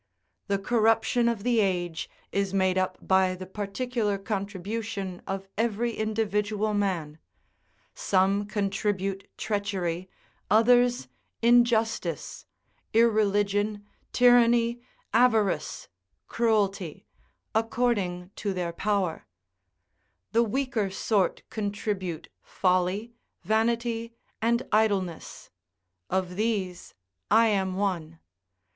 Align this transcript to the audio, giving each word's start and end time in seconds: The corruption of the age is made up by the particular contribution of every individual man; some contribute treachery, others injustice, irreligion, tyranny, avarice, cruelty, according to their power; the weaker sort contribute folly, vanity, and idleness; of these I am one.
The 0.47 0.57
corruption 0.57 1.29
of 1.29 1.43
the 1.43 1.59
age 1.59 2.09
is 2.31 2.55
made 2.55 2.75
up 2.75 2.97
by 3.07 3.35
the 3.35 3.45
particular 3.45 4.17
contribution 4.17 5.21
of 5.27 5.47
every 5.59 5.93
individual 5.93 6.73
man; 6.73 7.19
some 7.93 8.47
contribute 8.47 9.29
treachery, 9.37 10.09
others 10.49 11.07
injustice, 11.43 12.47
irreligion, 12.95 13.85
tyranny, 14.11 14.81
avarice, 15.13 15.87
cruelty, 16.27 17.05
according 17.53 18.31
to 18.37 18.53
their 18.55 18.73
power; 18.73 19.27
the 20.31 20.41
weaker 20.41 20.89
sort 20.89 21.43
contribute 21.51 22.27
folly, 22.41 23.13
vanity, 23.43 24.15
and 24.41 24.63
idleness; 24.71 25.51
of 26.09 26.37
these 26.37 26.95
I 27.29 27.49
am 27.49 27.75
one. 27.75 28.17